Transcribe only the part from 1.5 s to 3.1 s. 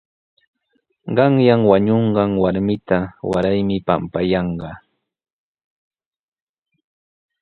wañunqan warmita